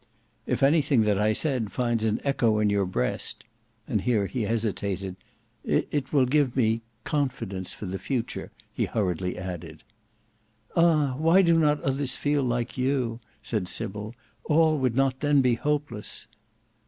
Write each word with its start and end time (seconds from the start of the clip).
"If 0.47 0.63
anything 0.63 1.01
that 1.01 1.19
I 1.19 1.31
said 1.31 1.71
finds 1.71 2.03
an 2.05 2.21
echo 2.23 2.57
in 2.57 2.71
your 2.71 2.87
breast," 2.87 3.43
and 3.87 4.01
here 4.01 4.25
he 4.25 4.41
hesitated, 4.45 5.15
"—it 5.63 6.11
will 6.11 6.25
give 6.25 6.55
me 6.55 6.81
confidence 7.03 7.71
for 7.71 7.85
the 7.85 7.99
future," 7.99 8.49
he 8.73 8.85
hurriedly 8.85 9.37
added. 9.37 9.83
"Ah! 10.75 11.13
why 11.19 11.43
do 11.43 11.55
not 11.59 11.83
others 11.83 12.15
feel 12.15 12.41
like 12.41 12.79
you!" 12.79 13.19
said 13.43 13.67
Sybil, 13.67 14.15
"all 14.45 14.79
would 14.79 14.95
not 14.95 15.19
then 15.19 15.39
be 15.39 15.53
hopeless." 15.53 16.25